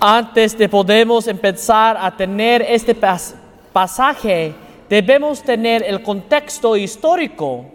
Antes 0.00 0.56
de 0.56 0.66
podemos 0.66 1.26
empezar 1.26 1.94
a 2.00 2.10
tener 2.16 2.62
este 2.62 2.98
pas- 2.98 3.34
pasaje, 3.70 4.54
debemos 4.88 5.42
tener 5.42 5.82
el 5.86 6.02
contexto 6.02 6.74
histórico. 6.74 7.66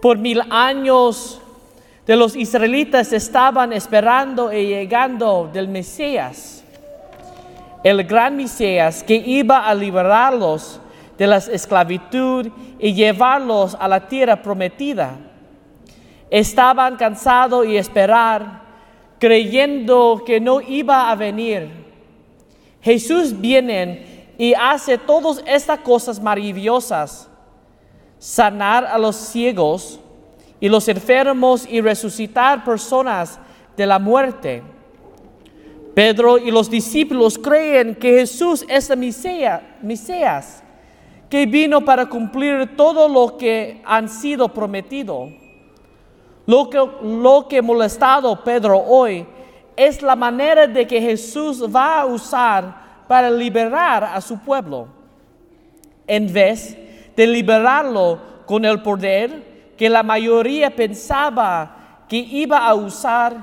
Por 0.00 0.18
mil 0.18 0.40
años 0.50 1.40
de 2.06 2.14
los 2.14 2.36
israelitas 2.36 3.12
estaban 3.12 3.72
esperando 3.72 4.52
y 4.52 4.66
llegando 4.68 5.50
del 5.52 5.66
Mesías, 5.66 6.62
el 7.82 8.04
gran 8.04 8.36
Mesías 8.36 9.02
que 9.02 9.16
iba 9.16 9.66
a 9.66 9.74
liberarlos 9.74 10.80
de 11.18 11.26
la 11.26 11.38
esclavitud 11.38 12.46
y 12.78 12.94
llevarlos 12.94 13.76
a 13.80 13.88
la 13.88 14.06
tierra 14.06 14.36
prometida. 14.40 15.16
Estaban 16.30 16.94
cansados 16.94 17.66
y 17.66 17.76
esperar, 17.76 18.65
creyendo 19.18 20.22
que 20.24 20.40
no 20.40 20.60
iba 20.60 21.10
a 21.10 21.14
venir. 21.14 21.68
Jesús 22.80 23.38
viene 23.40 24.26
y 24.38 24.54
hace 24.54 24.98
todas 24.98 25.42
estas 25.46 25.80
cosas 25.80 26.20
maravillosas, 26.20 27.28
sanar 28.18 28.84
a 28.84 28.98
los 28.98 29.16
ciegos 29.16 29.98
y 30.60 30.68
los 30.68 30.88
enfermos 30.88 31.66
y 31.68 31.80
resucitar 31.80 32.64
personas 32.64 33.38
de 33.76 33.86
la 33.86 33.98
muerte. 33.98 34.62
Pedro 35.94 36.36
y 36.36 36.50
los 36.50 36.70
discípulos 36.70 37.38
creen 37.38 37.94
que 37.94 38.18
Jesús 38.18 38.64
es 38.68 38.90
el 38.90 38.98
Mesías, 38.98 40.62
que 41.30 41.46
vino 41.46 41.84
para 41.84 42.06
cumplir 42.06 42.76
todo 42.76 43.08
lo 43.08 43.38
que 43.38 43.80
han 43.84 44.08
sido 44.08 44.48
prometido. 44.48 45.30
Lo 46.46 46.70
que, 46.70 46.78
lo 47.02 47.46
que 47.48 47.60
molestado 47.60 48.42
Pedro 48.42 48.78
hoy 48.78 49.26
es 49.76 50.00
la 50.00 50.16
manera 50.16 50.66
de 50.66 50.86
que 50.86 51.00
Jesús 51.00 51.62
va 51.74 52.00
a 52.00 52.06
usar 52.06 52.86
para 53.06 53.30
liberar 53.30 54.04
a 54.04 54.20
su 54.20 54.38
pueblo. 54.38 54.88
En 56.06 56.32
vez 56.32 56.76
de 57.16 57.26
liberarlo 57.26 58.18
con 58.46 58.64
el 58.64 58.80
poder 58.80 59.72
que 59.76 59.90
la 59.90 60.02
mayoría 60.02 60.74
pensaba 60.74 62.04
que 62.08 62.16
iba 62.16 62.58
a 62.66 62.74
usar, 62.74 63.36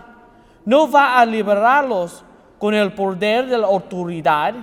no 0.66 0.90
va 0.90 1.20
a 1.20 1.26
liberarlos 1.26 2.24
con 2.58 2.74
el 2.74 2.94
poder 2.94 3.48
de 3.48 3.58
la 3.58 3.68
autoridad, 3.68 4.54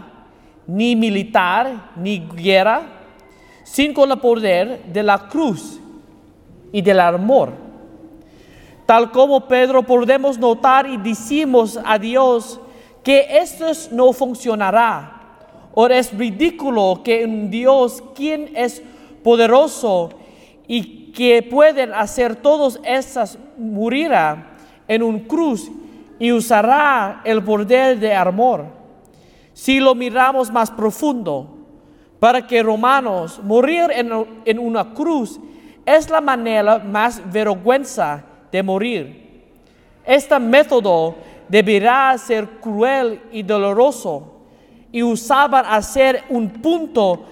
ni 0.67 0.97
militar, 0.97 1.91
ni 1.97 2.27
guerra, 2.35 2.83
sino 3.63 3.95
con 3.95 4.11
el 4.11 4.19
poder 4.19 4.85
de 4.85 5.03
la 5.03 5.19
cruz 5.29 5.79
y 6.73 6.81
del 6.81 7.01
amor. 7.01 7.70
Tal 8.91 9.13
como 9.13 9.47
Pedro 9.47 9.85
podemos 9.85 10.37
notar 10.37 10.85
y 10.85 10.97
decimos 10.97 11.79
a 11.85 11.97
Dios 11.97 12.59
que 13.05 13.25
esto 13.39 13.67
no 13.93 14.13
funcionará. 14.13 15.37
O 15.73 15.87
es 15.87 16.13
ridículo 16.13 17.01
que 17.05 17.25
un 17.25 17.49
Dios 17.49 18.03
quien 18.17 18.51
es 18.57 18.83
poderoso 19.23 20.11
y 20.67 21.13
que 21.13 21.41
pueden 21.41 21.95
hacer 21.95 22.35
todas 22.35 22.81
estas 22.83 23.39
morirá 23.57 24.57
en 24.89 25.05
un 25.05 25.21
cruz 25.21 25.71
y 26.19 26.33
usará 26.33 27.21
el 27.23 27.45
poder 27.45 27.97
de 27.97 28.13
amor. 28.13 28.65
Si 29.53 29.79
lo 29.79 29.95
miramos 29.95 30.51
más 30.51 30.69
profundo, 30.69 31.47
para 32.19 32.45
que 32.45 32.61
romanos 32.61 33.41
morir 33.45 33.93
en, 33.93 34.11
en 34.45 34.59
una 34.59 34.93
cruz 34.93 35.39
es 35.87 36.11
la 36.11 36.21
manera 36.21 36.81
más 36.81 37.23
vergüenza 37.31 38.25
de 38.51 38.63
morir. 38.63 39.31
Este 40.05 40.39
método 40.39 41.15
deberá 41.49 42.17
ser 42.19 42.47
cruel 42.61 43.21
y 43.33 43.43
doloroso 43.43 44.37
y 44.93 45.03
usaban 45.03 45.65
hacer 45.67 46.25
un 46.29 46.49
punto 46.51 47.25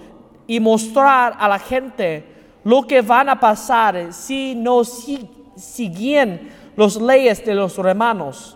y 0.47 0.59
mostrar 0.59 1.35
a 1.37 1.47
la 1.47 1.59
gente 1.59 2.25
lo 2.63 2.83
que 2.83 3.01
van 3.01 3.29
a 3.29 3.39
pasar 3.39 4.13
si 4.13 4.55
no 4.55 4.83
si- 4.83 5.29
siguen 5.55 6.51
las 6.75 6.95
leyes 6.95 7.43
de 7.45 7.55
los 7.55 7.77
romanos. 7.77 8.55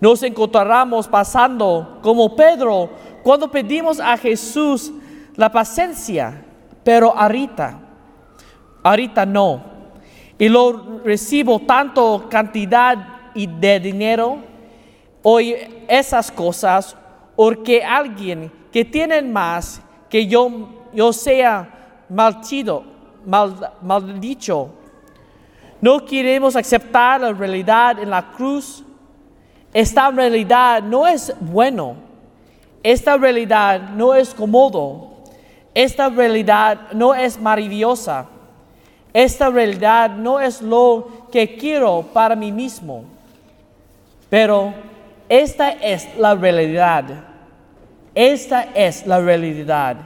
Nos 0.00 0.22
encontramos 0.22 1.08
pasando 1.08 1.98
como 2.02 2.34
Pedro 2.36 2.90
cuando 3.22 3.50
pedimos 3.50 3.98
a 3.98 4.16
Jesús 4.16 4.92
la 5.36 5.50
paciencia, 5.50 6.44
pero 6.84 7.16
ahorita, 7.16 7.78
ahorita 8.82 9.24
no. 9.26 9.75
Y 10.38 10.48
lo 10.48 11.00
recibo 11.04 11.60
tanto 11.60 12.26
cantidad 12.28 12.96
y 13.34 13.46
de 13.46 13.80
dinero, 13.80 14.38
hoy 15.22 15.56
esas 15.88 16.30
cosas, 16.30 16.96
porque 17.34 17.84
alguien 17.84 18.50
que 18.72 18.84
tiene 18.84 19.22
más 19.22 19.80
que 20.08 20.26
yo, 20.26 20.68
yo 20.92 21.12
sea 21.12 22.04
maldito, 22.08 22.84
mal, 23.24 23.72
maldicho. 23.82 24.70
No 25.80 26.04
queremos 26.04 26.56
aceptar 26.56 27.20
la 27.20 27.32
realidad 27.32 27.98
en 27.98 28.10
la 28.10 28.30
cruz. 28.30 28.82
Esta 29.72 30.10
realidad 30.10 30.82
no 30.82 31.06
es 31.06 31.34
bueno. 31.40 31.96
Esta 32.82 33.16
realidad 33.16 33.90
no 33.90 34.14
es 34.14 34.32
cómodo. 34.32 35.16
Esta 35.74 36.08
realidad 36.08 36.92
no 36.92 37.14
es 37.14 37.38
maravillosa. 37.38 38.26
Esta 39.16 39.48
realidad 39.48 40.10
no 40.10 40.38
es 40.38 40.60
lo 40.60 41.08
que 41.32 41.56
quiero 41.56 42.02
para 42.12 42.36
mí 42.36 42.52
mismo. 42.52 43.06
Pero 44.28 44.74
esta 45.26 45.70
es 45.70 46.06
la 46.18 46.34
realidad. 46.34 47.04
Esta 48.14 48.64
es 48.74 49.06
la 49.06 49.18
realidad 49.18 49.96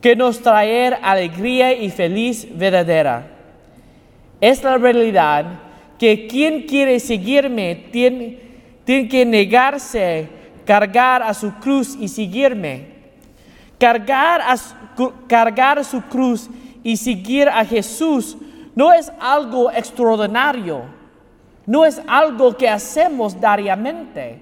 que 0.00 0.14
nos 0.14 0.40
trae 0.40 0.86
alegría 1.02 1.72
y 1.72 1.90
feliz 1.90 2.46
verdadera. 2.56 3.26
Es 4.40 4.62
la 4.62 4.78
realidad 4.78 5.44
que 5.98 6.28
quien 6.28 6.62
quiere 6.62 7.00
seguirme 7.00 7.88
tiene, 7.90 8.38
tiene 8.84 9.08
que 9.08 9.26
negarse, 9.26 10.28
cargar 10.64 11.24
a 11.24 11.34
su 11.34 11.54
cruz 11.54 11.96
y 11.98 12.06
seguirme. 12.06 12.98
Cargar, 13.80 14.42
a 14.42 14.56
su, 14.56 15.12
cargar 15.26 15.84
su 15.84 16.00
cruz 16.02 16.48
y 16.88 16.96
seguir 16.96 17.50
a 17.50 17.66
Jesús 17.66 18.34
no 18.74 18.94
es 18.94 19.12
algo 19.20 19.70
extraordinario, 19.70 20.84
no 21.66 21.84
es 21.84 22.00
algo 22.06 22.56
que 22.56 22.66
hacemos 22.66 23.38
diariamente, 23.38 24.40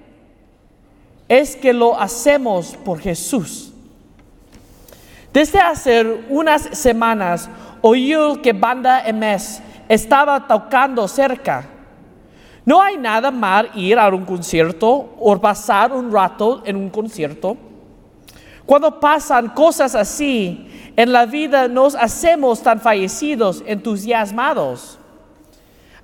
es 1.27 1.57
que 1.57 1.73
lo 1.73 1.99
hacemos 1.99 2.77
por 2.85 3.01
Jesús. 3.01 3.73
Desde 5.33 5.59
hace 5.59 6.23
unas 6.29 6.61
semanas 6.71 7.49
oí 7.81 8.15
que 8.41 8.53
banda 8.53 9.03
MS 9.11 9.61
estaba 9.89 10.47
tocando 10.47 11.05
cerca. 11.05 11.65
No 12.63 12.81
hay 12.81 12.95
nada 12.95 13.29
mal 13.29 13.71
ir 13.75 13.99
a 13.99 14.07
un 14.07 14.23
concierto 14.23 15.17
o 15.19 15.37
pasar 15.37 15.91
un 15.91 16.09
rato 16.09 16.61
en 16.63 16.77
un 16.77 16.89
concierto. 16.89 17.57
Cuando 18.65 19.01
pasan 19.01 19.49
cosas 19.49 19.95
así 19.95 20.66
en 20.97 21.13
la 21.13 21.27
vida 21.27 21.67
nos 21.67 21.93
hacemos 21.93 22.61
tan 22.63 22.81
fallecidos, 22.81 23.63
entusiasmados. 23.67 24.97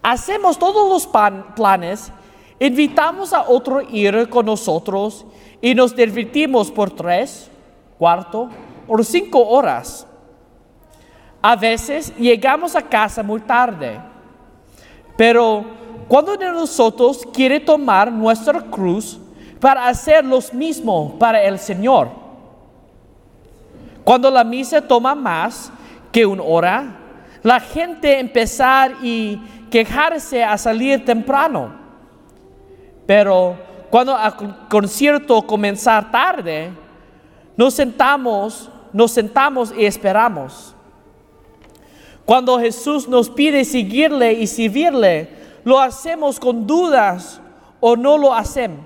Hacemos 0.04 0.60
todos 0.60 0.88
los 0.88 1.10
planes, 1.56 2.12
invitamos 2.60 3.34
a 3.34 3.42
otro 3.50 3.82
ir 3.82 4.30
con 4.30 4.46
nosotros 4.46 5.26
y 5.60 5.74
nos 5.74 5.96
divertimos 5.96 6.70
por 6.70 6.92
tres, 6.92 7.50
cuarto 7.98 8.50
o 8.88 9.04
cinco 9.04 9.44
horas. 9.44 10.06
A 11.42 11.56
veces 11.56 12.16
llegamos 12.16 12.76
a 12.76 12.82
casa 12.84 13.24
muy 13.24 13.42
tarde, 13.42 14.00
pero 15.18 15.66
cuando 16.08 16.38
de 16.38 16.52
nosotros 16.52 17.28
quiere 17.34 17.60
tomar 17.60 18.12
nuestra 18.12 18.62
cruz 18.62 19.20
para 19.60 19.88
hacer 19.88 20.24
lo 20.24 20.40
mismo 20.54 21.18
para 21.18 21.42
el 21.42 21.58
Señor. 21.58 22.23
Cuando 24.04 24.30
la 24.30 24.44
misa 24.44 24.82
toma 24.82 25.16
más 25.16 25.72
que 26.12 26.26
una 26.26 26.44
hora, 26.44 26.96
la 27.42 27.60
gente 27.60 28.20
empezar 28.20 28.96
y 29.02 29.42
quejarse 29.70 30.44
a 30.44 30.58
salir 30.58 31.04
temprano. 31.06 31.74
Pero 33.06 33.58
cuando 33.90 34.18
el 34.18 34.34
concierto 34.70 35.42
comenzar 35.44 36.12
tarde, 36.12 36.72
nos 37.56 37.74
sentamos, 37.74 38.70
nos 38.92 39.12
sentamos 39.12 39.74
y 39.78 39.86
esperamos. 39.86 40.76
Cuando 42.26 42.60
Jesús 42.60 43.08
nos 43.08 43.30
pide 43.30 43.66
seguirle 43.66 44.34
y 44.34 44.48
servirle, 44.48 45.30
lo 45.64 45.80
hacemos 45.80 46.40
con 46.40 46.66
dudas 46.66 47.42
o 47.80 47.96
no 47.96 48.18
lo 48.18 48.34
hacemos. 48.34 48.80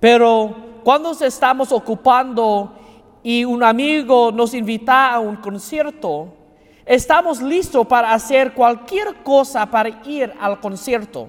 Pero 0.00 0.54
cuando 0.82 1.12
estamos 1.12 1.70
ocupando 1.70 2.72
y 3.22 3.44
un 3.44 3.62
amigo 3.62 4.32
nos 4.32 4.54
invita 4.54 5.12
a 5.12 5.20
un 5.20 5.36
concierto, 5.36 6.32
estamos 6.86 7.42
listos 7.42 7.86
para 7.86 8.12
hacer 8.12 8.52
cualquier 8.52 9.16
cosa 9.22 9.66
para 9.66 10.00
ir 10.06 10.32
al 10.40 10.60
concierto. 10.60 11.28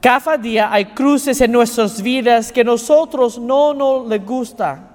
Cada 0.00 0.36
día 0.36 0.70
hay 0.70 0.86
cruces 0.86 1.40
en 1.40 1.52
nuestras 1.52 2.02
vidas 2.02 2.52
que 2.52 2.62
nosotros 2.62 3.38
no 3.38 3.72
nos 3.72 4.06
le 4.06 4.18
gusta. 4.18 4.90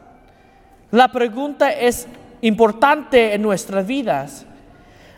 La 0.91 1.07
pregunta 1.07 1.71
es 1.71 2.07
importante 2.41 3.33
en 3.33 3.41
nuestras 3.41 3.85
vidas. 3.87 4.45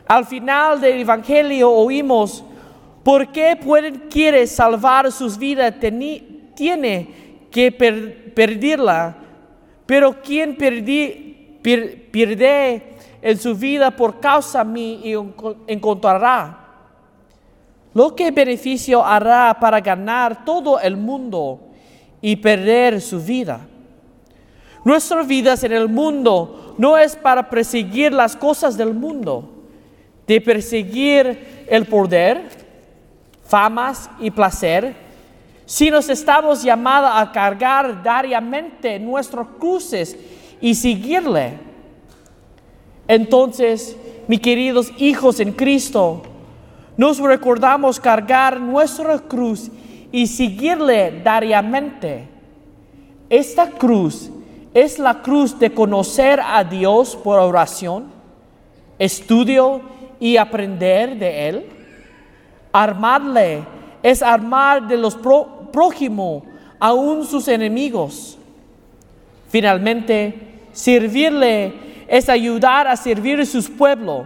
Al 0.07 0.25
final 0.25 0.79
del 0.79 1.01
Evangelio 1.01 1.71
oímos, 1.71 2.43
¿por 3.03 3.31
qué 3.31 3.59
quiere 4.09 4.47
salvar 4.47 5.11
sus 5.11 5.37
vidas? 5.37 5.73
tiene 6.55 7.47
que 7.51 7.71
perderla. 8.35 9.17
Pero 9.91 10.21
quien 10.21 10.55
pierde 10.55 11.63
en 13.21 13.37
su 13.37 13.53
vida 13.53 13.91
por 13.91 14.21
causa 14.21 14.63
mí 14.63 15.01
encontrará. 15.67 16.59
Lo 17.93 18.15
que 18.15 18.31
beneficio 18.31 19.05
hará 19.05 19.57
para 19.59 19.81
ganar 19.81 20.45
todo 20.45 20.79
el 20.79 20.95
mundo 20.95 21.59
y 22.21 22.37
perder 22.37 23.01
su 23.01 23.21
vida. 23.21 23.67
Nuestras 24.85 25.27
vidas 25.27 25.61
en 25.65 25.73
el 25.73 25.89
mundo 25.89 26.73
no 26.77 26.97
es 26.97 27.17
para 27.17 27.49
perseguir 27.49 28.13
las 28.13 28.37
cosas 28.37 28.77
del 28.77 28.93
mundo, 28.93 29.65
de 30.25 30.39
perseguir 30.39 31.65
el 31.67 31.85
poder, 31.85 32.43
famas 33.43 34.09
y 34.21 34.31
placer, 34.31 34.95
sino 35.71 35.99
estamos 35.99 36.63
llamados 36.63 37.11
a 37.13 37.31
cargar 37.31 38.03
diariamente 38.03 38.99
nuestros 38.99 39.47
cruces 39.57 40.17
y 40.59 40.75
seguirle. 40.75 41.53
Entonces, 43.07 43.95
mis 44.27 44.41
queridos 44.41 44.91
hijos 44.97 45.39
en 45.39 45.53
Cristo, 45.53 46.23
nos 46.97 47.19
recordamos 47.19 48.01
cargar 48.01 48.59
nuestra 48.59 49.17
cruz 49.19 49.71
y 50.11 50.27
seguirle 50.27 51.21
diariamente. 51.23 52.27
Esta 53.29 53.69
cruz 53.69 54.29
es 54.73 54.99
la 54.99 55.21
cruz 55.21 55.57
de 55.57 55.73
conocer 55.73 56.41
a 56.43 56.65
Dios 56.65 57.15
por 57.15 57.39
oración, 57.39 58.11
estudio 58.99 59.79
y 60.19 60.35
aprender 60.35 61.17
de 61.17 61.47
Él. 61.47 61.65
Armarle 62.73 63.63
es 64.03 64.21
armar 64.21 64.85
de 64.85 64.97
los 64.97 65.15
prójimos 65.71 66.43
aún 66.79 67.25
sus 67.25 67.47
enemigos. 67.47 68.37
Finalmente, 69.49 70.33
servirle 70.73 71.73
es 72.07 72.27
ayudar 72.29 72.87
a 72.87 72.95
servir 72.95 73.39
a 73.39 73.45
su 73.45 73.63
pueblo 73.77 74.25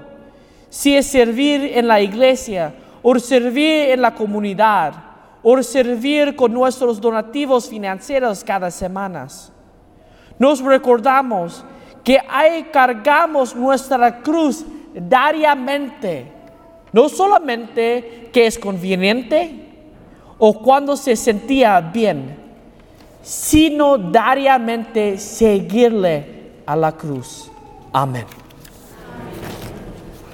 si 0.69 0.95
es 0.95 1.05
servir 1.05 1.71
en 1.73 1.87
la 1.87 2.01
iglesia 2.01 2.73
o 3.01 3.17
servir 3.19 3.91
en 3.91 4.01
la 4.01 4.15
comunidad 4.15 4.93
o 5.43 5.61
servir 5.61 6.35
con 6.35 6.51
nuestros 6.53 6.99
donativos 6.99 7.69
financieros 7.69 8.43
cada 8.43 8.71
semana. 8.71 9.27
Nos 10.39 10.59
recordamos 10.61 11.63
que 12.03 12.19
ahí 12.27 12.67
cargamos 12.71 13.55
nuestra 13.55 14.21
cruz 14.21 14.65
diariamente, 14.93 16.31
no 16.91 17.09
solamente 17.09 18.29
que 18.33 18.47
es 18.47 18.57
conveniente 18.57 19.64
o 20.37 20.53
cuando 20.61 20.95
se 20.97 21.15
sentía 21.15 21.79
bien, 21.81 22.37
sino 23.21 23.97
diariamente 23.97 25.17
seguirle 25.17 26.51
a 26.65 26.75
la 26.75 26.91
cruz. 26.91 27.49
Amén. 27.91 28.25